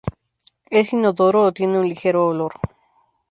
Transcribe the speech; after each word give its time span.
Es 0.71 0.93
inodoro 0.93 1.43
o 1.43 1.51
tiene 1.51 1.77
un 1.77 1.87
ligero 1.87 2.25
olor. 2.25 2.53